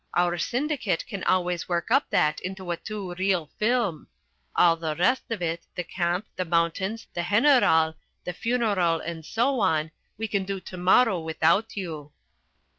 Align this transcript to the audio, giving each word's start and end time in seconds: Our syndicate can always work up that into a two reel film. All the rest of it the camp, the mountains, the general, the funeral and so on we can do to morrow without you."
Our 0.15 0.39
syndicate 0.39 1.05
can 1.05 1.23
always 1.25 1.69
work 1.69 1.91
up 1.91 2.09
that 2.09 2.39
into 2.39 2.71
a 2.71 2.77
two 2.77 3.13
reel 3.13 3.51
film. 3.59 4.07
All 4.55 4.75
the 4.75 4.95
rest 4.95 5.29
of 5.29 5.43
it 5.43 5.67
the 5.75 5.83
camp, 5.83 6.25
the 6.35 6.43
mountains, 6.43 7.05
the 7.13 7.27
general, 7.29 7.93
the 8.23 8.33
funeral 8.33 8.99
and 8.99 9.23
so 9.23 9.59
on 9.59 9.91
we 10.17 10.27
can 10.27 10.43
do 10.43 10.59
to 10.59 10.75
morrow 10.77 11.19
without 11.19 11.75
you." 11.77 12.13